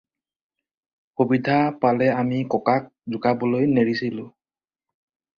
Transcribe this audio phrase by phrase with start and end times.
[1.15, 4.25] সুবিধা পালেই আমি ককাক জোকাবলৈ নেৰিছিলোঁ।